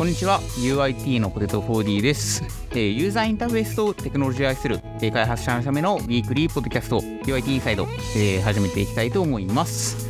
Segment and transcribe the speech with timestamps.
[0.00, 0.40] こんにちは。
[0.56, 7.86] UIT のポテト 4D です、えーユーザーインターフェースとテクノロジーを愛する、えー開発者のためのウィークリーポッドキャスト UIT インサイド、
[8.16, 10.08] えー始めていきたいと思います。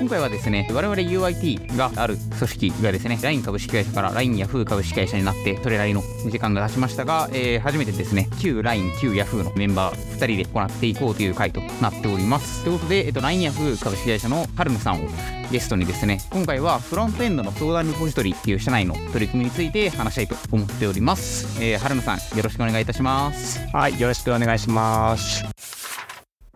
[0.00, 12.64] 今回はですね我々 UIT がある組織がですね LINE 株式会社から LINE ヤフー株式会社になってそれなりの時間が経ちましたが、えー初めてですね旧 LINE 旧ヤフーのメンバー2人で行っていこうという回となっております。
[12.64, 15.08] ということで、えっと、LINE ヤフー株式会社の春野さんを
[15.50, 25.44] ゲストにですね今回はフロントエンドの相談リポジトリっていう社内の取り組みについて話したいと思っております、えー春野さんよろしくお願いいたしますはい、よろしくお願いします。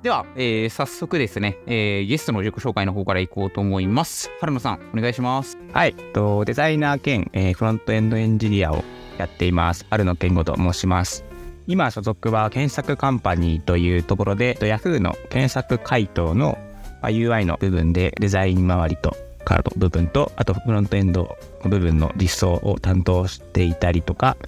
[0.03, 8.85] では、えー早速ですね、えーゲストの自己紹介の方からいこうと思います春野さんお願いしますはい、とデザイナー兼、えーフロントエンドエンジニアを
[9.19, 9.87] やっています。
[9.91, 11.25] 春野健吾と申します。
[11.67, 16.59] 今所属は検索カンパニーというところで、と Yahoo の検索回答の、
[17.05, 24.39] まあ、UI の部分でデザイン周りとカード部分と、あとフロントエンドの部分の実装を担当していたりとか、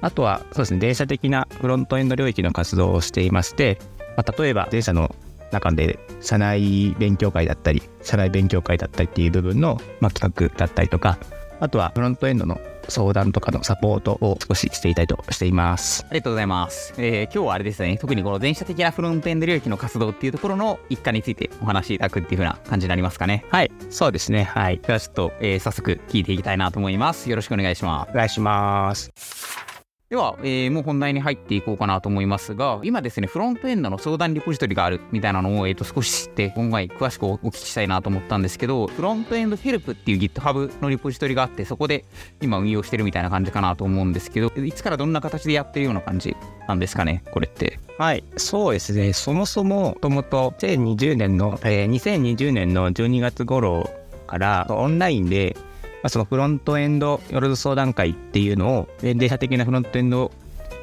[0.00, 3.78] あとはそうですね、電車的なフロントエンド領域の活動をしていまして、
[4.16, 5.14] まあ、例えば電車の
[5.52, 11.18] 中で社内勉強会だったり社内勉強会だったりっていう部分の、まあ、企画だったりとか
[11.60, 16.92] あとはフロントエンドの相談とかのサポートを少ししていたいとしていますありがとうございます。
[16.98, 23.44] えー今日はあれですね、特にこの電車的なフロントエンド領域の活動っていうところの一環についてお話しいただくっていう風な感じになりますかね。
[23.50, 27.30] はいそうですねはいではちょっと、えー早速聞いていきたいなと思います。
[27.30, 28.10] よろしくお願いします。
[28.10, 29.69] お願いします
[30.10, 42.04] では、えーもう本題に入っていこうかなと思いますが、今ですね、フロントエンドの相談リポジトリがあるみたいなのを、えー、と少し知って、今回詳しくおお聞きしたいなと思ったんですけど、フロントエンドヘルプっていう GitHub のリポジトリがあって、そこで
[42.40, 47.78] 今運用してるみたいな感じかなと思うんですけど、いつからどんな形でやってるような感じなんですかね、これって。
[47.96, 53.88] はいそうですねそもそももともと2020年の、えー2020年の12月頃
[54.26, 55.56] からオンラインで
[56.02, 60.30] まあ、そのフロントエンドよろず相談会っていうのをえーデータ的なフロントエンド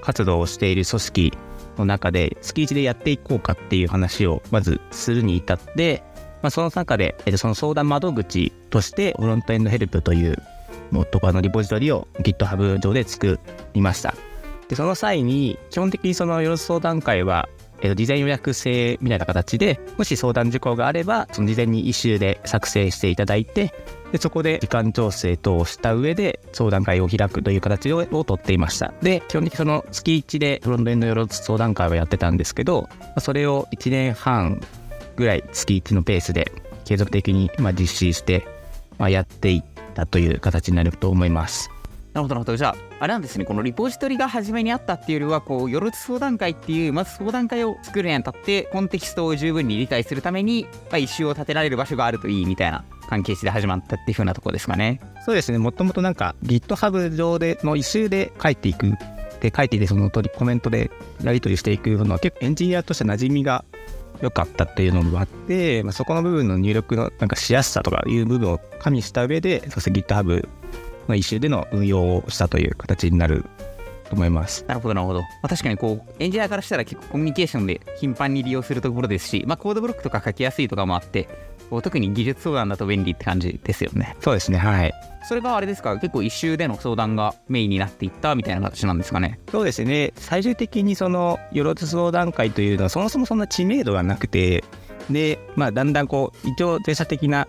[0.01, 1.33] 活動をしている組織
[1.77, 6.03] の中で月1でやっていこうかっていう話をまずするに至って、
[6.41, 10.37] まあ、その中で、えーその相談窓口としてフロントエンドヘルプという
[10.91, 13.39] もっとこのリポジトリを GitHub 上で作
[13.73, 14.13] りました。
[14.67, 17.47] でその際に基本的にそのよろず相談会は
[17.81, 23.73] えーと事前予約制みたいな形でもし相談事項があればその事前に一周で作成していただいて
[24.11, 28.93] でそこで時間調整等をした上で相談会を開くという形をを取っていました。
[29.01, 32.87] で基本的にその月1でフロントエンドよろず相談会をやってたんですけど
[33.19, 34.61] それを1年半
[35.15, 36.51] ぐらい月1のペースで
[36.85, 38.47] 継続的にまあ実施して、
[38.97, 39.63] まあ、やっていっ
[39.93, 41.69] たという形になると思います。
[42.13, 42.57] なるほどなるほど。
[42.57, 43.45] じゃああれなんですね。
[43.45, 52.85] このリポジトリが初めにあったっていうよりはこうよろず相談会っていうまず相談会を作るにあたってコンテキストを十分に理解するために、まあ、一周を立てられる場所があるといいみたいな。
[53.09, 54.99] 関係値で始まったっていう風なところですかね。
[55.25, 55.57] そうですね。
[55.57, 58.93] もともとなんか GitHub 上での一周で書いていく。
[59.39, 60.89] で書いていてその取りコメントで
[61.23, 63.65] やり取りしていくのは結構エンジニアとして馴染みが
[64.21, 70.47] 良かったっていうのもあって、まあ、そこの部分の入力のなんかしやすさとかいう部分を加味した上でそして GitHub
[71.07, 73.45] の一周での運用をしたという形になる
[74.09, 74.65] と思います。
[74.67, 81.27] なるほどなるほど、まあ、確かにこうエンジニアからしたら結構コミュニケーションで頻繁に利用するところですし、まあ、コードブロックとか書きやすいとかもあって
[81.69, 84.15] 特に技術相談だと便利って感じですよね。
[84.21, 84.93] そうですねはい。
[85.27, 85.97] それがあれですか？
[85.97, 89.39] 結構一周での相談がメインになっていったみたいな形なんですかね？
[89.51, 90.13] そうですね。
[90.15, 94.63] 最終的にそのよろず相談会というのはそもそもそんな知名度がなくて
[95.09, 97.47] でまあだんだんこう一応電車的な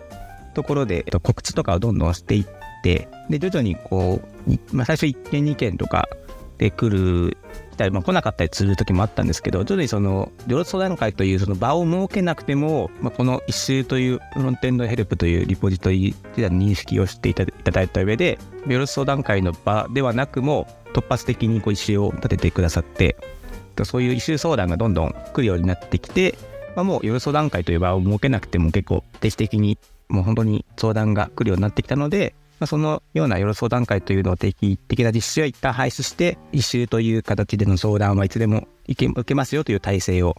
[0.53, 2.45] ところでえっと告知とかをどんどんしていっ
[2.83, 6.09] てで徐々にこう、いまあ、最初1件2件とか
[6.57, 23.15] で来る来たり、まあ、来なかったりする時もあったんですけど徐々にそのよろず相談会というその場を設けなくても、まあ、この一周というフロントエンドヘルプというリポジトリで認識をしていただいた上でよろず相談会の場ではなくも突発的にこう一周を立ててくださって
[23.83, 26.37] そういう一周相談がどんどん来るようになってきて、
[26.75, 29.77] まあ、もうよろ相談会という場を設けなくても結構定期的に
[30.09, 40.35] もう本当に相談が来るようになってきたので、まあ、そのようなよろ相談会というのを定期的な実施を一旦廃止して一周という形での相談はいつでも受け受けますよという体制を、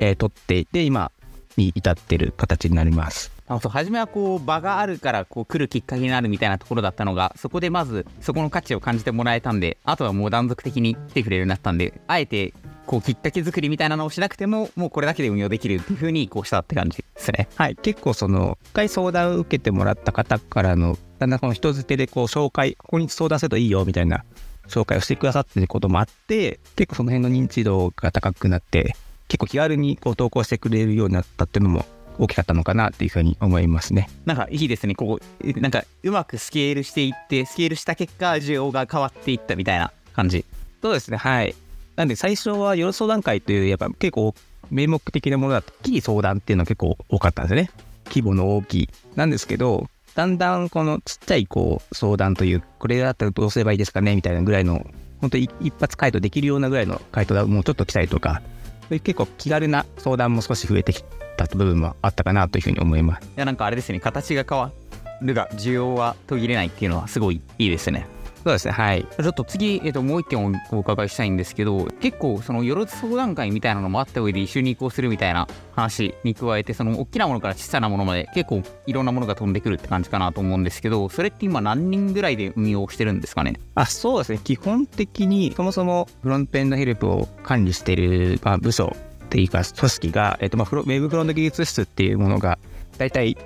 [0.00, 1.12] えー取っていて今
[1.56, 3.32] に至っている形になります。
[3.46, 12.54] あそう初めはこう場があるからこう来るきっかけになるみたいなところだったのがそこでまずそこの価値を感じてもらえたんであとはもう断続的に来てくれるようになったんであえて
[12.86, 24.24] こうきっかけ作りみたいなのをしなくてももうこれだけで運用できるっていう風にこうしたって感じですねはい、結構その一回相談を受けてもらった方からのだんだんこの人づてでこう紹介ここに相談するといいよみたいな
[24.66, 28.94] 紹介をしてくださってることもあって結構その辺の認知度が高くなって
[29.28, 31.84] 結構気軽にこう投稿してくれるようになったっていうのも
[32.18, 34.10] 大きかったのかなっていうふうに思いますね。
[34.26, 34.94] なんかいいですね。
[34.94, 40.44] こう、なんかうまくスケールしていって、スケールした結果、需要が変わっていったみたいな感じ。
[40.82, 41.54] そうですね、はい。
[42.00, 44.34] なんで最初は夜相談会というやっぱ結構
[44.70, 47.70] 名目的なものだと、大きい相談っていうのは結構多かったんですよね。
[48.06, 48.88] 規模の大きい。
[49.16, 54.86] なんですけど、だんだんこのちっちゃいこう相談という、これだったらどうすればいいですかねみたいなぐらいの、
[55.20, 58.40] 本当に一発回答できるようなぐらいの回答がもうちょっと来たりとか、
[58.88, 61.04] 結構気軽な相談も少し増えてき
[61.36, 63.26] た部分もあったかなというふうに思います。
[63.26, 64.00] いや、なんかあれですね。
[64.00, 64.72] 形が変わ
[65.20, 68.06] るが、需要は途切れないっていうのはすごいいいですね。
[68.42, 69.06] そうですね、はい。
[69.20, 75.46] ちょっと次、えっと、もう一点おお伺いしたいんですけど、結構、その、よろず相談会みたいなのもあった上で一緒に移行するみたいな
[75.76, 83.60] 話に加えて、その、大きなものから小さなものまで、結構、いろんなものが飛んでくるって感じかなと思うんですけど、それって今何人ぐらいで運用してるんですかね？
[83.74, 92.58] あそうですね基本的にそもそもフロントエンドヘルプを管理している、まあ、部署っていうか組織が、えっとまあ、フロウェブフロント技術室っていうものが
[92.96, 93.36] 大体、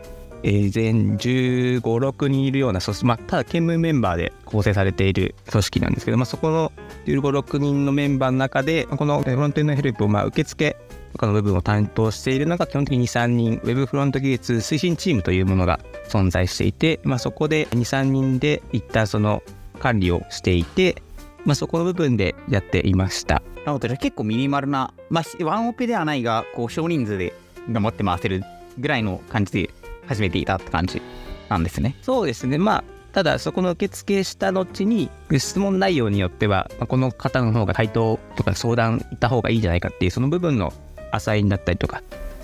[0.46, 6.70] え、全1 5 6人いるような組織、まあ、ただ兼務メンバーで構成されている組織なんですけど、まあ、そこの
[7.06, 10.76] 1 5 6人のメンバーの中でこのフロントエンドヘルプをまあ受付
[11.12, 19.42] とかの部分を担当しているのが基本的に2、3人、ウェブフロント技術推進チームというものが存在していて、まあ、そこで2、3人で一旦その
[19.80, 21.02] 管理をしていて、
[21.46, 23.36] まあ、そこの部分でやっていました。
[23.36, 23.88] なるほど。
[23.88, 27.32] じゃあ結構ミニマルな、まあ、ワンオペではないが、少人数で
[27.70, 28.42] 頑張って回せる
[28.78, 29.70] ぐらいの感じで
[30.06, 31.02] 始めていたって感じ
[31.48, 31.96] なんですね。
[32.02, 32.58] そうですね。
[32.58, 40.72] まあ、ただそこの受付した後に質問内容によっては、まあ、この方の方が回答とか相談行った方がいいんじゃないかっていうその部分の
[41.12, 42.02] アサインだったりとか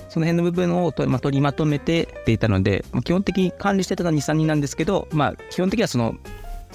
[0.09, 6.17] その辺の部分をと、まあ、取りまとめてっていたので、まあ、基本的に管理してたのは23人なんですけど、まあ、基本的にはその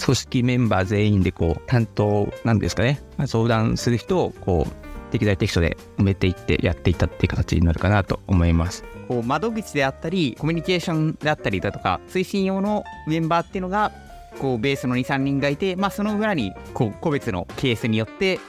[0.04, 8.84] 組織メンバー全員でこう担当なんですかね、まあ、相談する人をこう適材適所で埋めていってやっていったっていう形になるかなと思います。
[9.08, 13.92] こう窓口であったりコミュニケーションであったりだとか推進用のメンバーっていうのが
[14.40, 18.40] こうベースの23人がいて、まあ、その裏にこう個別のケースによって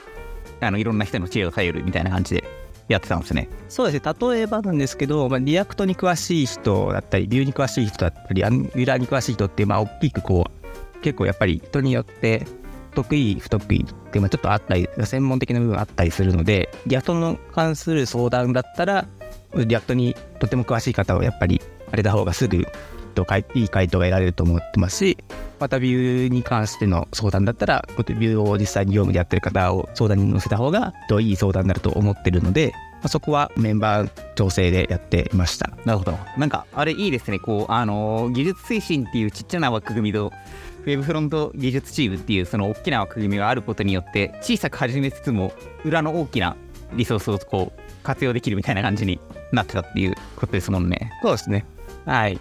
[0.59, 2.43] あのいろんな人の知恵を頼るみたいな感じで
[2.87, 3.49] やってたんですね。
[3.69, 12.47] そうですね例えばなんですけど、まあ、 React に詳しい人だったり Vue に詳しい人だったり Angular に詳しい人って、まあ、大きくこう結構やっぱり人によって
[12.95, 19.05] 得意不得意っていうのはちょっとあったり専門的な部分あったりするので React の関する相談だったら
[19.55, 21.61] React にとても詳しい方をやっぱり
[21.91, 22.65] あれた方がすぐ
[23.55, 25.17] いい回答が得られると思ってますし
[25.59, 36.17] またビューに関しての相談だったらビューを実際に業務でやってる方を相談に乗せた方がいい相談になると思ってるので、まあ、そこはメンバー調整でやっていましたなるほど。
[36.37, 37.39] なんかあれいいですね。
[37.39, 40.31] こうあの技術推進っていうちっちゃな枠組みと
[40.83, 45.51] ウェブフロント技術チームっていうその大きな枠組みがあることによって小さく始めつつも
[45.83, 46.55] 裏の大きな
[46.93, 49.19] リソースをこう活用できるみたいな感じに
[49.51, 51.11] なってたっていうことですもんね。
[51.21, 51.65] そうですね
[52.05, 52.39] はい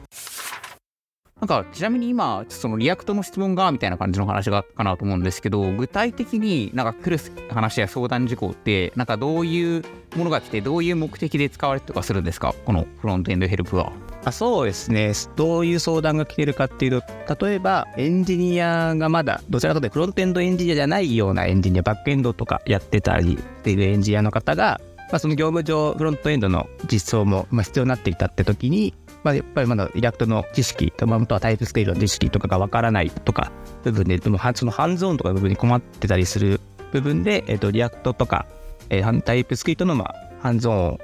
[1.38, 9.84] なんかちなみに今その React の質問がみたいな感じの話があったかなと思うんですけど具体的になんか来る話や相談事項ってなんかどういう
[10.16, 12.54] ものが来てどういう目的で使われてとかするんですか？
[12.64, 13.92] この frontend help は。
[14.24, 24.80] あそうですねどういう相談が来てるかっていうと例えばエンジニアがまだどちらかというとフロントエンドエンジニアじゃないようなエンジニアバックエンドとかやってたりしているエンジニアの方が、
[25.10, 33.52] まあ、その業務上フロントエンドの実装もまあ必要になっていたって時に、まあ、やっぱりまだ React の知識とまあとは TypeScript の知識とかがわからないとか
[33.84, 36.60] 部分ででもそのハンズオンとかの部分に困ってたりする
[36.92, 38.46] 部分で、えっと React とか、
[38.90, 40.98] えー TypeScript のまあハンズオンを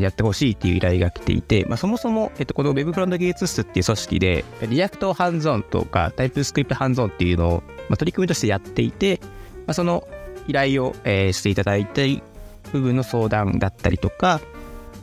[0.00, 9.20] やってほしいっていう依頼が来ていて、まあ、そもそも、えっと、この Web フロント技術室っていう組織で、 React ハンズオンとか TypeScript ハンズオンっていうのを、まあ、取り組みとしてやっていて、
[9.66, 10.08] まあ、その
[10.46, 12.22] 依頼を、えーしていただいたり、
[12.72, 14.40] 部分の相談だったりとか、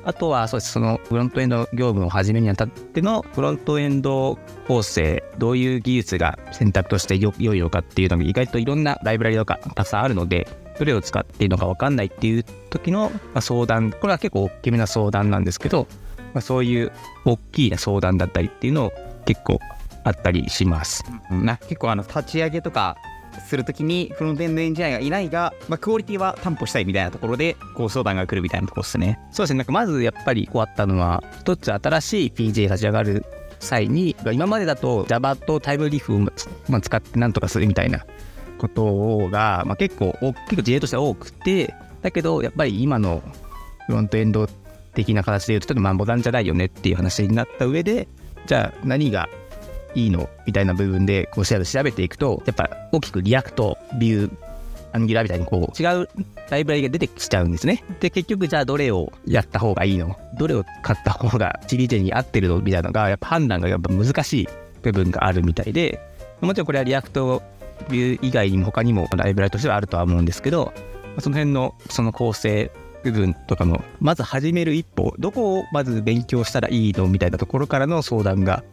[0.05, 0.71] あとはそうです。
[0.73, 13.91] そのフロントエンド業務を始めにあたってのフロントエンド構成どういう技術が選択としてよ良いのかっていうのが意外といろんなライブラリとかたくさんあるのでどれを使っていいのか分かんないっていう時の相談。
[13.91, 15.87] これは結構大きめな相談なんですけど、
[16.33, 16.91] まあ、そういう
[17.25, 18.93] 大きな相談だったりっていうのを
[19.25, 19.59] 結構
[20.03, 21.03] あったりします。
[21.31, 22.95] な結構あの立ち上げとか
[23.41, 29.19] するときにフロントエンドエンジニアがいないが、まあ、クオリティは担保したいみたいなところでこう相談が来るみたいなところですね。
[29.31, 33.25] そうですねなんかまずやっぱりこうあったのは一つ新しい PJ 立ち上がる
[33.59, 36.31] 際に今までだと Java とタイムリーフをま
[36.77, 38.05] あ使ってなんとかするみたいな
[38.57, 43.23] ことが、まあ、結構大結構事例としては多くてだけどやっぱり今の
[43.87, 44.47] フロントエンド
[44.93, 48.07] 的な形で言うとちょっとまあモダンじゃないよねっていう話になった上で
[48.45, 49.27] じゃあ何が
[49.95, 50.29] いいの？
[50.45, 56.09] みたいな部分でこう調べていくとやっぱ大きく React Vue Angular みたいにこう違う
[56.49, 57.83] ライブラリが出てきちゃうんですね。
[57.99, 60.15] で、結局じゃあどれをやった方がいいの？
[60.37, 62.59] どれを使った方が PJ に合ってるの？
[62.59, 64.47] みたいなのが、やっぱ判断がやっぱ難しい
[64.83, 65.99] 部分があるみたいで、
[66.39, 67.41] もちろんこれは React
[67.89, 70.73] Vue 以外にも他にもライブラリとしてはあるとは思うんですけど、
[71.19, 72.71] その辺のその構成
[73.03, 77.07] 部分とかの、まず始める一歩、どこをまず勉強したらいいの？
[77.07, 78.63] みたいなところからの相談が、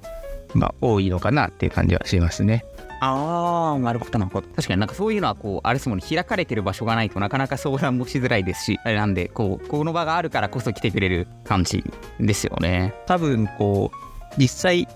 [0.55, 2.65] まあ、多いのかなっていう感じはしますね。
[3.01, 4.49] ああ、なるほど、なるほど。
[4.49, 11.83] 確かになんかそういうのは、こう、あれですもんね、開かれてる場所がないとなかなか相談もしづらいですし、あれなんで、こう、この場があるからこそ来てくれる感じ
[12.21, 12.95] ですよね。
[13.07, 14.87] 多分、こう、実際、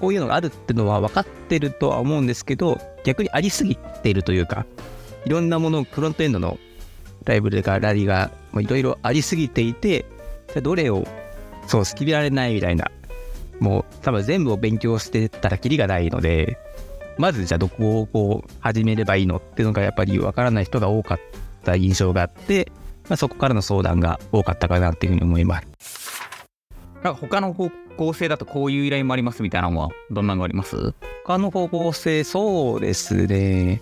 [0.00, 4.64] こういうのがあるってのは分かってるとは思うんですけど、逆にありすぎているというか、
[5.24, 6.58] いろんなもの、フロントエンドの
[7.24, 10.04] ライブルがラリがいろいろありすぎていて
[10.62, 11.06] どれを
[11.66, 12.90] そう決められないみたいな
[13.60, 16.58] もう多分全部を勉強してたらキリがないので
[17.18, 21.20] まずじゃあどこをこう始めればいいのっていうのがやっぱりわからない人が多かっ
[21.64, 22.72] た印象があって、
[23.08, 26.22] まあ、そこからの相談が多かったかなっていうふうに思います。
[27.02, 30.94] 他の方向性だとこういう依頼もありますみたいなのはどんなのがあります？
[31.24, 33.80] 他の方向性そうですね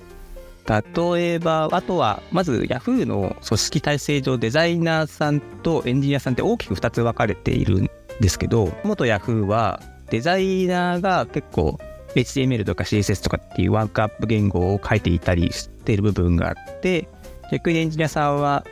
[0.68, 11.78] 例えば、あとは、まず Yahoo の組織体制上、デザイナーさんとエンジニアさんって大きく2つ分かれているんですけど、元 Yahoo はデザイナーが結構
[12.14, 17.08] HTML とか CSS とかっていうワークアップ言語を書いていたりしている部分があって、
[17.52, 18.64] 逆にエンジニアさんは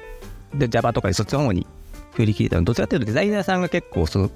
[0.56, 1.66] Java とかでそっちの方に
[2.12, 4.30] 振り切れたのどちらかというとデザイナーさんが結構その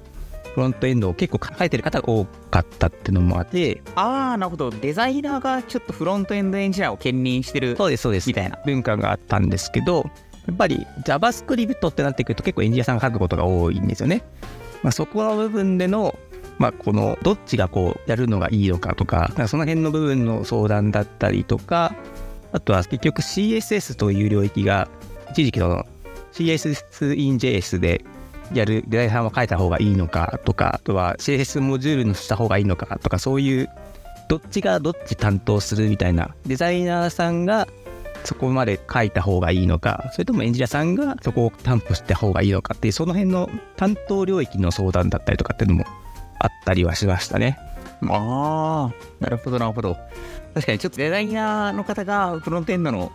[0.55, 3.83] フロントエンドを結構書いてる方が多かったっていうのもあって。
[3.95, 4.71] ああなるほど。
[4.71, 8.29] デザイナーがちょっとフロントエンドエンジニアを兼任してるそうですそうです。
[8.29, 8.59] みたいな。
[8.67, 10.11] 文化があったんですけど
[10.47, 14.23] やっぱり JavaScript ってなってくると結構エンジニアさんが書くことが多いんですよね、
[14.83, 16.19] まあ、そこの部分での
[16.59, 21.95] まあ、このどっちがこうやるのがいいのかとかその辺の部分の相談だったりとか
[22.53, 24.87] あとは結局 CSS という領域が
[25.31, 25.87] 一時期の
[26.33, 28.05] CSS in JS で
[28.53, 33.71] やるデザイナーを書いた方がいいのかとかあとは CSS モジュールにした方がいいのかとかそういう
[34.29, 37.69] どっちがどっち担当するみたいなデザイナーさんが
[38.25, 45.85] そこまで書いた方がいいのかそれともエンジニアさんがそこを担保した方がいいのかっていうその辺の担当領域の相談だったりとかっていうのも
[46.39, 47.59] あったりはしましたね。
[48.09, 49.97] ああなるほどなるほど
[50.55, 53.13] 確かにちょっとデザイナーの方がフロントエンドの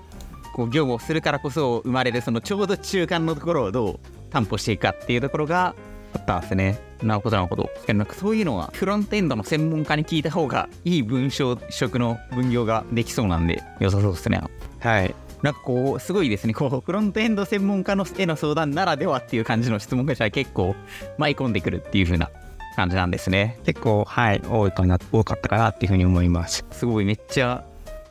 [0.53, 5.75] こう業務をするからこそ生まれるそのちょうど中間のところをどう担保していくかっていうところが
[6.13, 6.79] あったんですね。
[7.03, 7.69] なるほどなるほど。
[7.87, 14.41] なんかそういうのはフロントエンドの専門家に聞いた方がいい文章色の分業ができそうなんで良さそうですね。
[14.85, 15.15] はい。
[15.41, 20.75] なんかこうすごいですね こうフロントエンド専門家のへの相談ならではっていう感じの質問がじゃあ結構
[21.17, 22.31] 舞い込んでくるっていう風な
[22.75, 27.63] 感じなんですね結構はい多いかな多かったかなっていう風に思いますすごいめっちゃ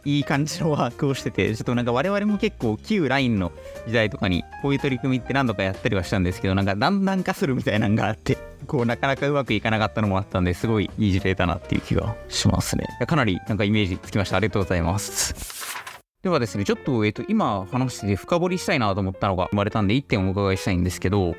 [0.05, 3.53] いい感じのワークをしてて、ちょっとなんか我々も結構旧 LINE の
[3.87, 8.37] 時代とかにこういう取り組みって何度かやったりはしたんですけど、なんかだんだん化するみたいなのがあって、
[8.69, 12.87] こうなかなかうまくいかなかったのもあったんですごいいい事例だなっていう気がしますね。
[13.07, 14.37] かなりなんかイメージつきました。
[14.37, 15.94] ありがとうございます。
[16.25, 21.37] ではですね、ちょっと、えっ、と、今話してて深掘りしたいなと思ったのが生まれたんで、1点お伺いしたいんですけど、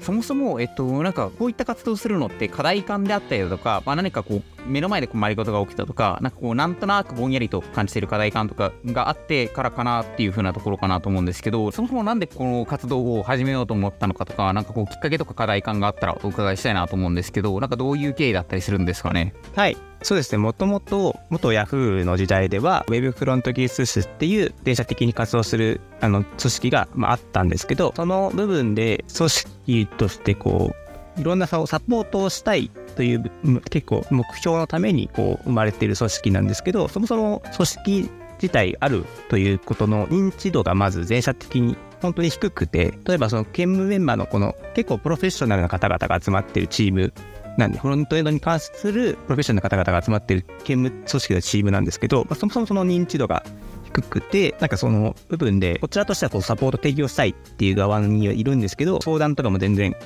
[0.00, 19.34] そもそも、えっと、なんかこういった活動するのって課題感であったりだとか、まあ、何かこう目の前で困りごとが起きたとか、なんかこうなんとなくぼんやりと感じている課題感とかがあってからかなっていう風なところかなと思うんですけど、そもそもなんでこの活動を始めようと思ったのかとか、なんかこうきっかけとか課題感があったらお伺いしたいなと思うんですけど、なんかどういう経緯だったりするんですかね？
[19.54, 19.76] はい。
[20.02, 30.74] そうですね、もともと元 Yahoo の時代では Web フロント技術室っていう電車的に活動するあの組織が、まあ、あったんですけど、その部分で組織としてこ
[31.16, 33.30] ういろんなサポートをしたいという
[33.70, 38.10] 結構目標のためにこう生まれている組織なんですけどそもそも組織
[38.42, 47.12] 自体あるということの認知度がまず全社的に本当に低くて例えばその兼務メンバーのこの結構プロフェッショナルな方々が集まってるチーム
[47.56, 53.44] なんでフロントエンドに関するプロフェッショナルな方々が集まってる兼務組織のチームなんですけど、まあ、そもそもその認知度が
[53.84, 59.96] 低くてなんかその部分でこちらとしてはこうサポート提供したいっていう側にはいるんですけど相談とかも全然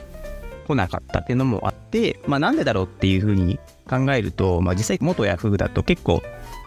[0.70, 3.58] 来なかったっていうのもあって、まあ、なんでだろうっていうふうに
[3.88, 6.22] 考えると、まあ、実際元ヤフーだと結構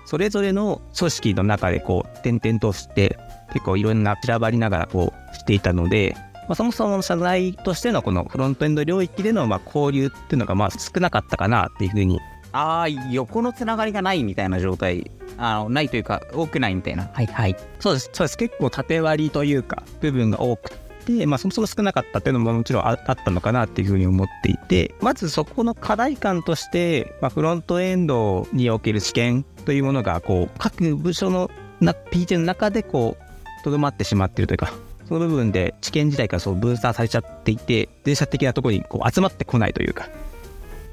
[0.06, 3.18] それぞれの組織の中でこう点々として
[3.54, 6.16] 結構いろんな散らばりながらこうしていたので、
[6.48, 12.20] まあ、そもそも社内としてのこのフロントエンド領域でのまあ交流っていうのがまあ少なかったかなっていうふうに。
[12.56, 15.10] ああ横のつながりがないみたいな状態。
[15.38, 17.10] あのないというか多くないみたいな。
[17.12, 17.56] はいはい。
[17.80, 18.10] そうです。
[18.14, 18.38] そうです。
[18.38, 20.72] 結構縦割りというか部分が多く
[21.06, 33.24] て、まあ、そもそも少なかったっていうのももちろんあったのかなっていうふうに思っていて、まずそこの課題感として、まあ、フロントエンドにおける試験というものが、こう、各部署のな PJ の中でこう、
[33.64, 34.74] とどまってしまっているというか
[35.08, 40.10] その部分で知見自体からそう分散されちゃっていて電車的なところにこう集まってこないというか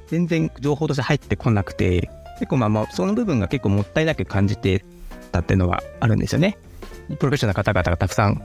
[0.06, 4.84] 全然情報として入ってこなくて結構まあまあその部分が結構もったいなく感じて
[5.32, 6.56] たっていうのはあるんですよね。
[7.08, 8.40] プロフェッショナルな方々がたくさん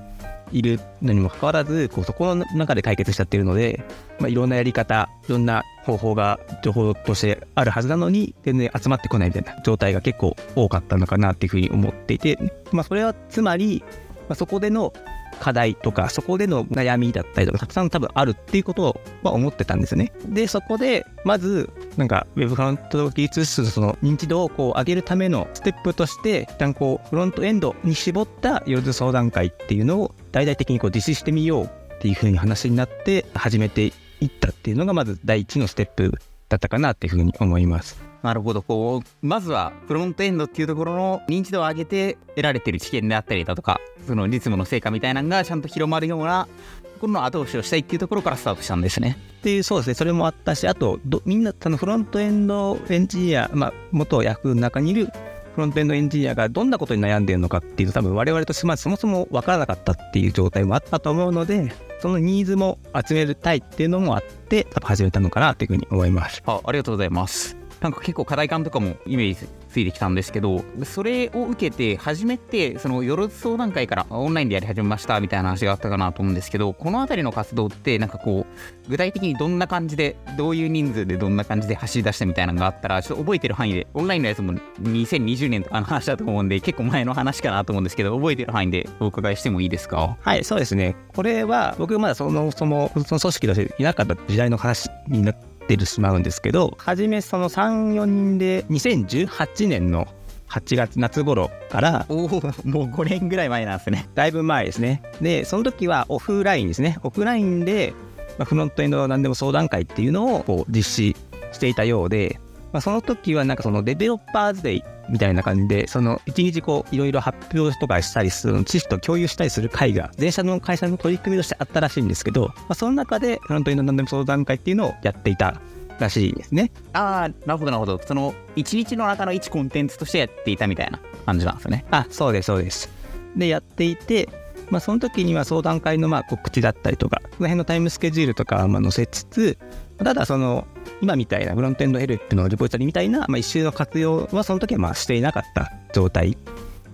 [0.51, 3.83] いるのにもかかわらずこうそこの中で解決しちゃってるので、
[4.19, 12.37] まあ、いろんなやり方いろんな方法が情報としてあるはずなのに全然集まってこないみたいな状態が結構多かったのかなっていうふうに思っていて、
[12.71, 13.83] まあ、それはつまり、
[14.27, 14.93] まあ、そこでの
[15.39, 20.11] 課題とかそこでの悩みだったりとかたくさん多分あるっていうことは思ってたんですね。
[20.27, 33.85] でそこでまずなんか Web フロント技術室その認知度をこう上げるためのステップとして一旦こうフロントエンドに絞ったよず相談会っていうのを大々的にこう実施してみようっていうふうに話になって始めて
[34.21, 36.13] いったっていうのがまず第一のステップ
[36.49, 38.04] だったかなっていうふうに思います。
[38.25, 46.47] なるほどこうまずはフロントエンドっていうところの認知度を上げて得られてる知見であったりだとかその実務の成果みたいなのがちゃんと広まるような
[46.95, 49.17] ところの後押しをしたいっていうところからスタートしたんですね。
[49.39, 55.09] っていうそうですねそれもあったしあとみんなそのフロントエンドエンジニア、まあ、元ヤフーの中にいる
[55.53, 66.43] フロントエンドエンジニアがどんなことに悩んでいるのかっていうと多分我々としてまずそもそも分からなかったっていう状態もあったと思うのでそのニーズも集めたいっていうのもあって多分始めたのかなっていうふうに思います。
[66.45, 67.64] あありがとうございます。
[67.85, 90.17] なんか結構課題感とかもイメージついてきたんですけどそれを受けて初めてその夜相談会からオンラインでやり始めましたみたいな話があったかなと思うんですけどこの辺りの活動ってなんかこう具体的にどんな感じでどういう人数でどんな感じで走り出したみたいなのがあったらちょっと覚えてる範囲でオンラインのやつも2020年とかの話だと思うんで結構前の話かなと思うんですけど覚えてる範囲でお伺いしてもいいですか？
[90.21, 90.95] はいそうですね。
[91.13, 100.07] これは僕まだそのそのその組織としていなかった時代の話になってってしまうんですけど初めその34人で2018年の
[100.49, 104.07] 8月夏頃からもう5年ぐらい前なんですね。
[104.13, 105.01] だいぶ前ですね。
[105.19, 106.97] でその時はオフラインですね。
[107.03, 107.93] オフラインで、
[108.37, 111.15] まあ、フロントエンド何でも相談会っていうのをこう実施
[111.51, 112.39] していたようで、
[112.75, 125.61] まあ、その時はなんかそのデベロッパーズデイみたいな感じで、その一日こういろいろ発表とかしたりする知識と共有したりする会が、全社の会社の取り組みとしてあったらしいんですけど、まあ、その中でフロントエンド何でも相談会っていうのをやっていた
[125.99, 126.69] らしいですね。
[126.91, 128.01] ああ、なるほどなるほど。
[128.05, 131.85] その一日の中の一コンテンツとしてやっていたみたいな感じなんですね。
[131.91, 132.89] あ、そうですそうです。
[133.37, 134.27] で、やっていて、
[134.69, 139.57] まあ、その時には相談会のまあ告知だったりとか、その辺のタイムスケジュールとかはまあ載せつつ、
[139.97, 140.67] ただその
[141.01, 146.37] 今みたいなフロントエンドヘルプのリポジトリみたいな、まあ、一周の活用はその時はまあしていなかった状態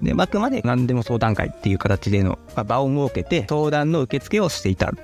[0.01, 4.97] で、あくまで何でも相談会っていう形での場を設けて相談の受付をしていたと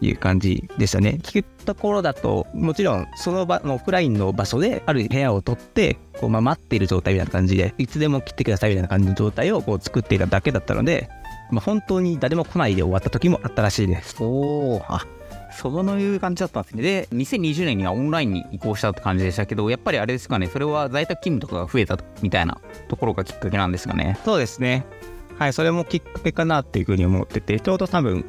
[0.00, 1.18] いう感じでしたね。
[1.22, 11.08] 聞くところだともちろんその場のオフラインの場所である部屋を取ってこう、まあ、待っている状態みたいな感じでいつでも来てくださいみたいな感じの状態をこう作っていただけだったので、
[11.54, 14.16] まあ、本当に誰も来ないで終わった時もあったらしいです。
[14.20, 15.06] おーあ
[15.56, 16.82] そういう感じだったんですね。
[16.82, 24.18] で、2020年にはオンラインに移行したって感じでしたけど、やっぱりあれですかね、それは在宅勤務とかが増えたみたいなところがきっかけなんですかね。
[24.24, 24.84] そうですね。
[25.38, 28.24] はい、それもきっかけかなっていうふうに思ってて、ちょうど多分、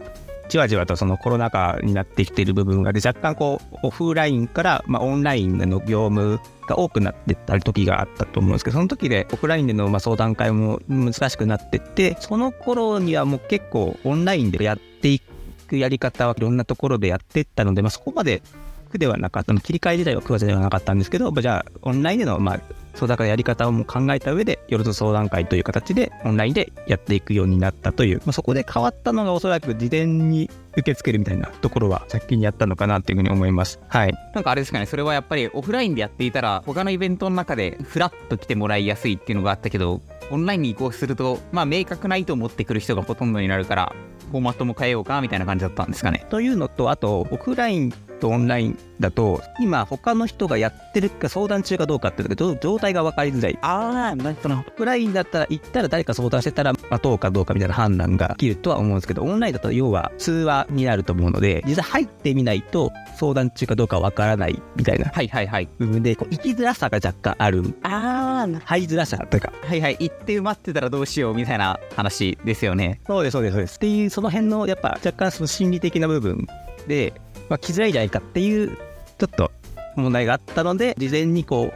[0.48, 18.42] じわじわとそのコロナ禍になってきている部分がで若干こうオフラインから、まあ、オンラインでの業務が多くなってった時があったと思うんですけどその時でオフラインでのまあ相談会も難しくなってってその頃にはもう結構オンラインでやっていくやり方はいろんなところでやってったので、まあ、そこまで
[18.86, 22.60] 苦ではなかった切り替え自体は苦ではなかったんですけどじゃあオンラインでのまあ
[22.96, 33.80] 相談会のやり方をも考えた上で夜と相談会という形でオンラインでやっていくようになったという、まあ、そこで変わったのがおそらく事前に受け付けるみたいなところは先にやったのかなっていうふうに思います。
[33.88, 34.14] はい。
[34.34, 43.96] なんかあれですかねそれはやっぱりオフラインでやっていたら他のイベントの中でフラッと来てもらいやすいっていうのがあったけどオンラインに移行するとまあ明確な意図を持ってくる人がほとんどになるから
[44.32, 46.26] フォーマットも変えようかみたいな感じだったんですかね。
[46.30, 53.60] というのとあとオフラインとオンラインだと今他の人がやってるか相談中かどうかっていうのが状態が分かりづらい。
[53.62, 65.10] ああなるほどオフラインだったら行ったら誰か相談してたら待とうかどうかみたいな判断ができるとは思うんですけどオンラインだと要は通話になると思うので実際入ってみないと相談中かどうか分からないみたいな。
[65.10, 65.70] はいはいはい。
[65.80, 67.64] 部分でこう行きづらさが若干ある。
[67.84, 69.52] ああ入りづらさというか。
[69.64, 73.02] はいはい行って待ってたらどうしようみたいな話ですよね。
[73.08, 73.76] そうですそうですそうです。
[73.78, 76.48] っていうその辺のやっぱ若干その心理的な部分
[76.88, 77.14] で
[77.50, 78.78] まあ、来づらいじゃないかっていう
[79.18, 79.52] ちょっと
[79.96, 81.72] 問題があったので事前にこ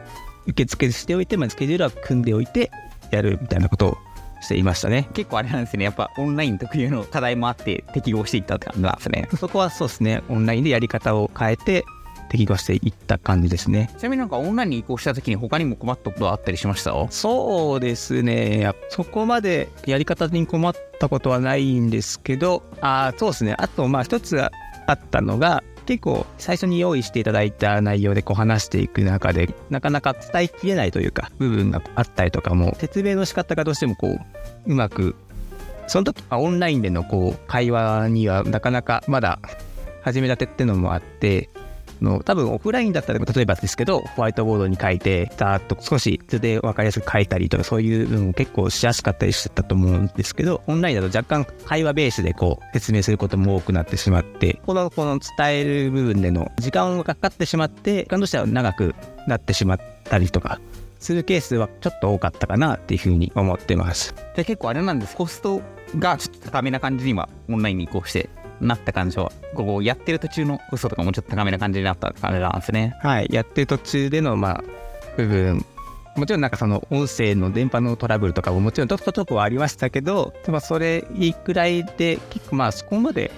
[0.48, 2.72] う受付しておいて、まあ、スケジュールは組んでおいて
[3.12, 3.98] やるみたいなことを
[4.42, 11.86] していましたね結構あれなんですねやっぱオンライン特有の課題もあって適合していったって感じなんですねそこはそうですねオンラインでやり方を変えて
[12.30, 13.90] 適合していった感じですね。
[13.98, 16.94] ちなみになんかオンラインに移行した時に他にも困ったことはあったりしました？
[17.10, 18.60] そうですね。
[18.60, 23.56] やそこまでやり方に困ったことはないんですけど、あそうですね。
[23.58, 24.52] あと、まあ一つあ
[24.92, 34.20] ったのが、結構最初に用意していただいた内容でこう話していく中でなかなか伝えきれないというか部分があったりとかも説明の仕方がどうしてもこう
[34.68, 35.16] うまく
[35.88, 39.40] その時オンラインでのこう会話にはなかなかまだ
[40.04, 41.50] 始めたてってのもあって
[42.02, 58.96] の多分オフラインだったら例えばですけどホワイトボードに書いてざーっと少し図で分かりやすく書いたりとかそういう部分結構しやすかったりしてたと思うんですけどオンラインだと若干会話ベースでこう説明することも多くなってしまってこのこの伝える部分での時間がかかってしまって時間としては長く
[59.28, 60.60] なってしまったりとか
[61.00, 64.14] するケースはちょっと多かったかなっていうふうに思ってます。
[64.36, 65.62] で結構あれなんですコスト
[65.98, 68.30] がちょっと高めな感じに今オンラインに移行して
[68.62, 72.96] なった感じはこうやってる途中の嘘とかもちょっと高めな感じになった感じなんですね。
[73.02, 74.64] はい、やってる途中での、まあ、
[75.18, 75.66] 部分、
[76.16, 83.32] もちろんなんかその音声の電波のトラブルとかももちろんちょっとちょっとはありましたけど、でもそれいいくらいで、結構まあそこまで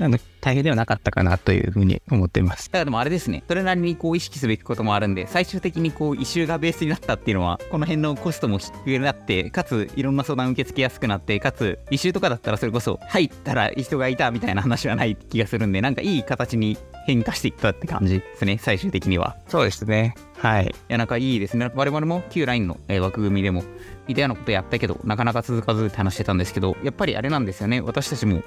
[0.00, 2.68] あの大変ではなかったかなというふうに思ってます。
[2.68, 20.14] だからでもあれですねそれなりにこう意識すべきこともあるんで最終的にこう異臭がベースになったっていうのはこの辺のコストも低くなってかついろんな相談受け付けやすくなってかつ異臭とかだったらそれこそ入ったら人がいたみたいな話はない気がするんでなんかいい形に変化していったって感じですね最終的にはそうですね。
[20.38, 20.66] はい。
[20.66, 23.62] いやなんかいいですね我々も旧 LINE の、えー枠組みでも
[24.08, 28.42] 似たようなことやったけどなかなか続かずって話してたんですけどやっぱりあれなんですよね私たちも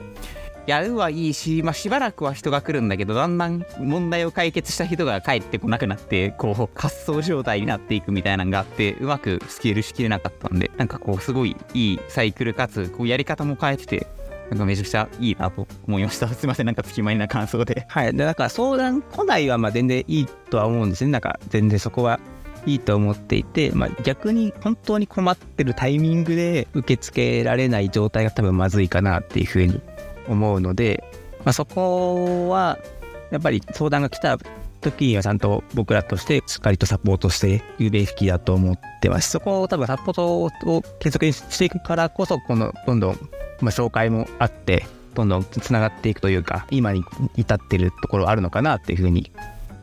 [0.66, 14.08] やるはいいし、まあ、しばらくは人が来るんだけどだんだん問題を解決した人が帰ってこなくなってこう滑走状態になっていくみたいなのがあってうまくスケールしきれなかったんでなんかこうすごいいいサイクルかつこうやり方も変えてて
[14.50, 18.16] なんかめちゃくちゃいいなと思いました すいませんなんか月前な感想ではい。
[18.16, 21.12] で、だから相談来ないはまあ全然いいとは思うんですね。
[21.12, 22.20] なんか全然そこは
[22.66, 29.82] いいと思っていて、まあ、逆に本当に困ってるタイミングで受け付けられない状態が多分まずいかなっていうふうに
[30.28, 31.04] 思うので、
[31.46, 32.80] まあ、そこは
[33.32, 34.38] やっぱり相談が来た
[34.82, 39.32] 時にはちゃんと僕らとしてしっかりとサポートしていくべきだと思ってます。
[39.32, 43.14] そこを多分サポートを継続していくからこそこのどんどん、
[43.62, 47.04] まあ、紹介もあってどんどんつながっていくというか今に
[47.36, 49.32] 至ってるところあるのかなっていうふうに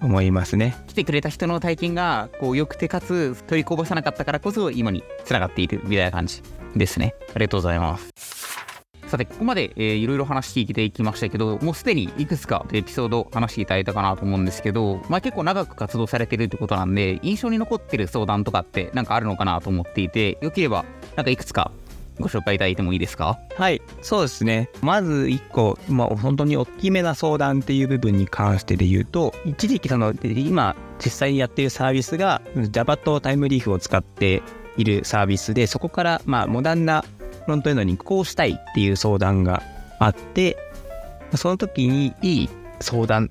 [0.03, 0.76] 思いますね。
[0.88, 6.42] 来てくれた人の体験がこう良くてかつ取りこぼさなかったからこそ今につながっているみたいな感じ
[6.76, 7.14] ですね。
[7.35, 8.69] ありがとうございます。
[9.10, 20.84] さてここまで、えーいろいろ話聞いていきましたけどもうすでにいくつかエピソード話していただいたかなと思うんですけど、まあ、結構長く活動されてるってことなんで印象に残ってる相談とかってなんかあるのかなと思っていてよければ
[21.16, 21.72] なんかいくつか
[22.20, 23.40] ご紹介いただいてもいいですか？
[23.56, 24.68] はい、そうですね。
[24.82, 32.42] まず1個、まあ、本当に大きめな相談っていう部分に関してで言うと、一時期その、今、実際にやってるサービスが、
[32.72, 34.42] Java とタイムリーフを使って
[34.76, 37.06] いるサービスで、そこから、まあ、モダンな
[37.50, 39.60] フロントエンドに移行したいっていう相談が
[39.98, 40.56] あって、
[41.34, 43.28] その時にいい相談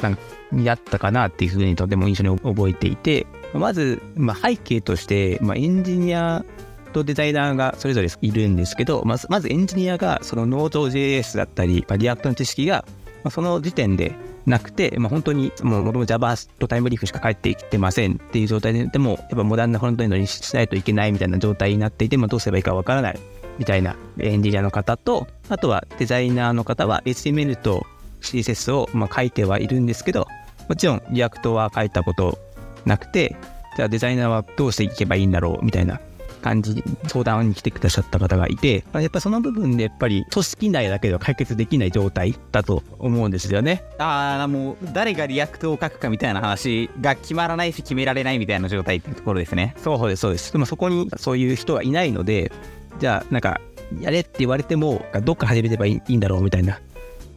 [0.52, 6.44] になったかなっていうふうにとても印象に覚えていて、まず、まあ、背景として、まあ、エンジニア
[6.92, 12.84] とデザイナーがそれぞれいるんですけど、まずまずエンジニアがその Node.js だったり、まあ、 React の知識が、
[13.24, 14.14] まあ、その時点で
[14.46, 23.20] なくて、まあ、本当にもうもともと Java と Thymeleaf しか書いてきてませんっていう状態で、でもやっぱモダンなフロントエンドにしないといけないみたいな状態になっていて、まあ、どうすればいいかわからない。
[23.60, 27.86] みたいなエンジニアの方と、あとはデザイナーの方は HTML と
[28.22, 30.28] CSS をまあ書いてはいるんですけど、
[30.68, 32.40] もちろん React は書いたこと
[32.86, 33.36] なくて、
[33.76, 36.00] じゃあデザイナーはどうしていけばいいんだろうみたいな
[36.42, 43.84] 感じに相談に来てくださった方がいて、まあやっぱりその部分でやっぱり組織内だけでは解決できない状態だと思うんですよね。
[43.98, 50.52] ああもう誰が React を書くかみたいな話が決まらないし決められないみたいな状態っていうところですねそうですそうです。
[50.54, 52.52] でもそこにそういう人はいないので、
[53.00, 53.60] じゃあなんか
[54.00, 56.80] やれって言われてもどっから始めればいいんだろうみたいな。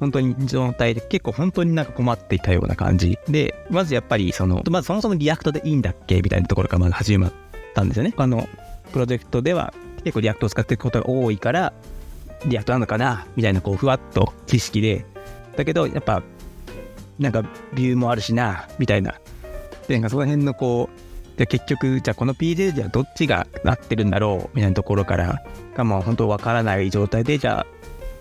[0.00, 7.32] 本当に状態で結構本当になんか困っていたような感じでまずやっぱりそのまずそもそも React でいいんだっけみたいなところからまず始まっ
[7.72, 8.12] たんですよね。
[8.16, 8.48] あの
[8.90, 9.72] プロジェクトでは
[10.02, 11.72] 結構 React を使っていくことが多いから
[12.46, 15.06] React なのかなみたいなこうふわっと知識で
[15.56, 16.24] だけどやっぱ
[17.20, 19.20] なんか Vue もあるしなみたいな
[19.86, 25.42] でなんかその辺のこうで結局じゃあこの PJ じゃどっちが合ってるんだろうみたいなところから
[25.74, 27.66] がもう本当わからない状態でじゃあ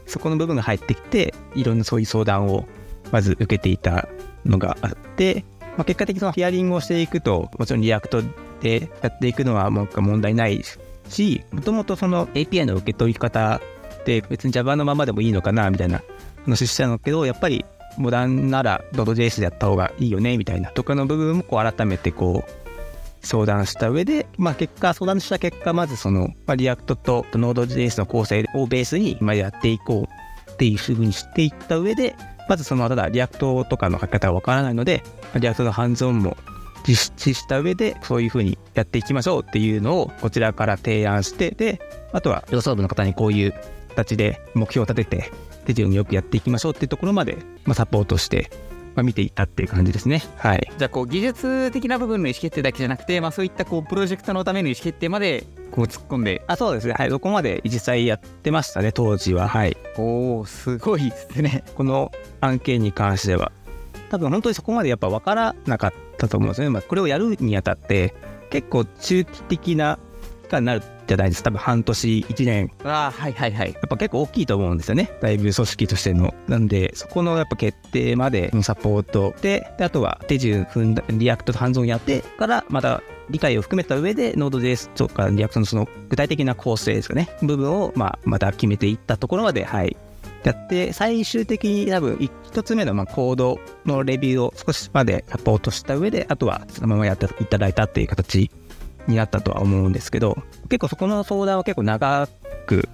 [0.06, 2.66] そこの部分が入ってきていろんなそういう相談を
[3.12, 4.08] まず受けていた
[4.46, 5.46] のがあって、
[5.78, 8.22] まあ、結果的にそのヒアリングをしていくともちろん React
[8.62, 10.64] でやっていくのはもう問題ない
[11.10, 13.62] しもともとその API の受け取り方
[14.02, 16.02] って別に Java のままでもいいのかなみたいな
[16.46, 17.66] 話したのけどやっぱり
[17.98, 22.61] モダンなら Node.js でやった方がいいよねみたいなとかの部分もこう改めてこう
[23.22, 30.08] 相談した上で、まあ、結果相談した結果まずその、まあ、 React と Node.js の構成をベースに今やっていこ
[30.48, 32.16] うっていうふうにしていった上で
[32.50, 35.04] まずそのただ React とかの書き方がわからないので
[35.40, 36.38] React のハンズオンも
[36.88, 41.80] 実施した上でそういうふうにやっていきましょうっていうのをこちらから提案してで
[42.12, 43.54] あとは予想部の方にこういう
[43.90, 45.32] 形で目標を立てて
[45.66, 48.50] 手順によくやっていきましょうっていうところまで、まあ、サポートして
[48.96, 50.24] まあ、見ていったっていう感じですね。
[50.38, 50.72] はい。
[50.78, 56.44] じゃあこう技術的な部分の意思決定だけじゃなくて、まあ、そういったこうプロジェクトのための意思決定までこう突っ込んで。
[56.48, 56.94] あ、そうですね。
[56.98, 57.10] はい。
[57.10, 59.48] そこまで実際やってましたね、当時は。
[59.48, 59.78] はい。
[59.98, 61.64] おお、すごいですね。
[61.76, 63.52] この案件に関しては。
[64.10, 66.70] 多分本当にそこまでやっぱ分からなかったと思うんですね。
[66.70, 68.14] まあ、これをやるにあたって
[68.50, 70.00] 結構中期的な
[70.44, 71.44] 期間になるじゃないです。
[71.44, 72.72] 多分半年1年。
[72.86, 73.74] あはいはいはい。
[73.74, 75.12] やっぱ結構大きいと思うんですよね。
[75.22, 76.34] だいぶ組織としての。
[76.48, 87.30] なんでそこのやっぱ決定までのサポートでであとは手順踏んだ React とハンズオンやってからまた理解を含めた上で Node.js とか React のその具体的な構成ですかね。
[87.42, 89.98] 部分をまあまた決めていったところまではい。
[90.44, 98.50] やって最終的に多分1つ目のまあコードのレビューを少しまでサポートした上であとはそのままやっていただいたっていう形
[99.08, 100.38] になったとは思うんですけど
[100.70, 102.28] 結構そこの相談は結構長
[102.66, 102.88] く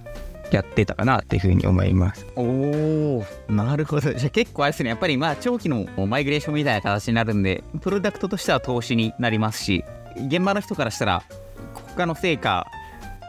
[0.50, 2.26] やってたかなっていうふうに思います。
[2.34, 4.12] おおなるほど。
[4.12, 4.88] じゃあ結構あれですね。
[4.88, 9.84] やっぱりまあ長期のマイグレーションみたいな形になるんでプロダクトとしては投資になりますし
[10.16, 11.22] 現場の人からしたら
[11.74, 12.66] 国家の成果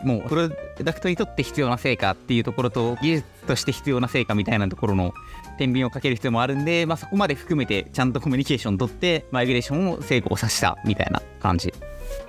[0.04, 0.50] もうプロ
[0.82, 5.14] ダクトにとって必要な成果っていうところと技術として必要な成果みたいなところの
[5.58, 11.74] 天秤をかける必要もあるんで、まあ、そこまで含めてちゃんとコミュニケーション取ってマイグレーションを成功させたみたいな感じ。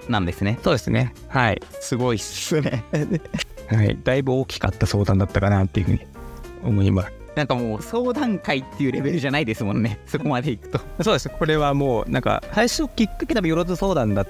[0.09, 0.59] なんですね。
[0.63, 1.15] そうですね。
[1.29, 1.63] はい。
[1.81, 2.85] すごいっすね。
[3.69, 3.99] はい。
[4.03, 6.01] だいぶ大きかった相談だったかなっていうふうに
[6.65, 7.13] 思います。
[7.37, 9.99] なんかもう相談会っていうレベルじゃないですもんね。
[10.07, 10.81] そこまでいくと。
[11.03, 11.29] そうです。
[11.29, 14.27] これはもうなんか最初きっかけ多分よろず相談だ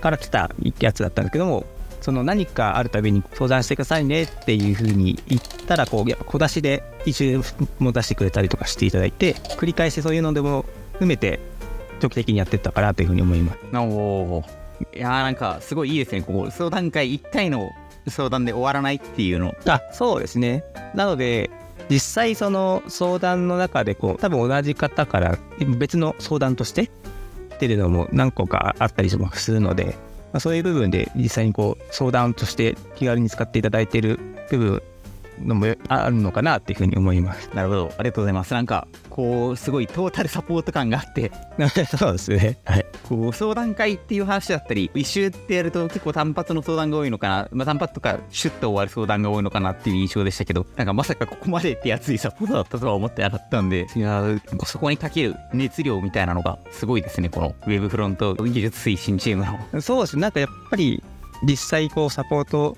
[0.00, 1.66] から来たやつだったんですけども、
[2.00, 7.42] その何かあるたびに相談してくださいねっていうふうに言ったらこうやっぱ小出しで一周
[7.78, 11.40] も出してくれたりとかしていただいて繰り返しそういうのでも含めて
[12.00, 13.58] 長期的にやってったかなというふうに思います。
[13.76, 14.44] お
[14.94, 16.22] いやーなんかすごいいいですね。
[16.22, 17.70] ここ相談会1回の
[18.06, 19.54] 相談で終わらないっていうの。
[19.66, 19.80] あ。
[19.92, 20.64] そうですね。
[20.94, 21.50] なので
[21.90, 25.38] 実際その相談の中でこう多分同じ方から
[25.78, 26.90] 別の相談として
[27.58, 29.92] 出るのも何個かあったりもするので、ま
[30.34, 34.18] あ、そういう部分で実際にこう相談として気軽に使っていただいている
[34.50, 34.82] 部分
[35.42, 37.50] のもあるのかなっていうふうに思います。
[37.54, 38.54] なるほど、ありがとうございます。
[38.54, 41.30] なんか、こう、すごいトータルサポート感があって、
[41.96, 42.58] そうですね。
[42.64, 42.86] はい。
[43.08, 54.22] こう、相談会っていう話だったり、一周ってやると結構単発の相談が多いのかな、まあ、単発とかシュッと終わる相談が多いのかなっていう印象でしたけど、なんかまさかここまでって熱いサポートだったとは思ってなかったんで、いや
[54.64, 59.80] そこにかける熱量みたいなのがすごいですね、このウェブフロント技術推進チームの。
[59.80, 61.02] そうですなんかやっぱり
[61.42, 62.76] 実際こうサポート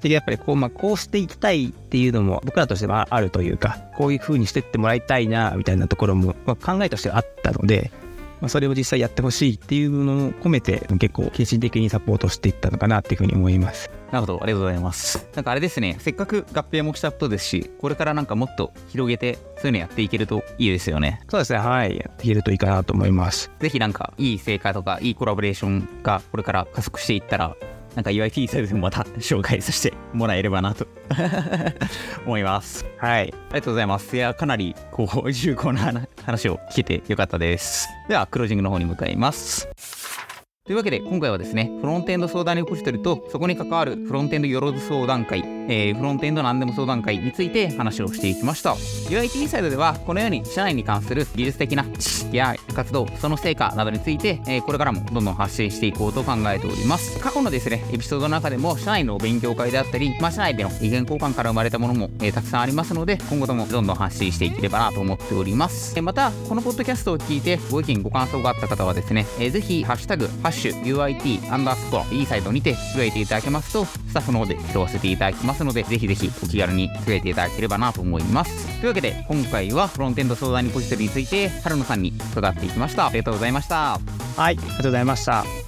[0.00, 7.90] でやっぱりこう,、まあ、こうしていきたいっていうのも僕らとしてはあるというかこういう風にしてってもらいたいなみたいなところも、まあ、考えとしてはあったので、
[8.40, 13.90] まあ、それを実際やってほしいっていうのを込めて結構献身的にサポートしていったのかなっていうふうに思います。
[14.10, 15.28] なるほど、ありがとうございます。
[15.34, 21.20] なんかあれですね、せっかく合併もしたことですし、これからなんかもっと広げて、そういうのやっていけるといいですよね。
[21.28, 21.96] そうですね、はい。
[21.96, 23.50] やっていけるといいかなと思います。
[23.60, 27.54] ぜひなんか、いい成果とか、いいコラボレーションがこれから加速していったら、
[27.98, 30.86] なんか UIT サイズでもまた紹介させてもらえればなと
[32.24, 32.86] 思います。
[32.96, 33.22] はい。
[33.22, 34.16] ありがとうございます。
[34.16, 37.88] いや、かなり、こう、重厚な話を聞けてよかったです。
[38.08, 39.68] では、クロージングの方に向かいます。
[40.64, 48.72] というわけで今回はですね、フロントエンド相談リポジトリとそこに関わるフロントエンドよろず相談会、えー、フロントエンド何でも相談会について話をしていきました。
[48.72, 57.18] UIT インサイドではこのように社内に関する技術的な知識や活動、その成果などについて、えー、これからもどんどん発信していこうと考えております。
[57.20, 65.94] 過去のですね、エピソードの中でも社内の勉強会であったり、まあ、社内での意見交換から生まれたものも、えー、たくさんありますので、今後ともどんどん発信していければなと思っております。
[65.96, 78.66] えまた、このポッドキャストを聞いてご意見ご感想があった方はですね、えー、ぜひ、ハッシュタグ、ハッシュ UIT アンダースコア E サイトにてつぶやいていただけますと、スタッフの方で拾わせていただきますので、ぜひぜひお気軽に触れていただければなと思います。
[78.80, 83.06] というわけで、今回はフロントエンド相談にポジティブについて、春野さんに伺っていきました。
[83.06, 83.76] ありがとうございました。
[83.76, 84.00] はい、
[84.38, 85.67] ありがとうございました。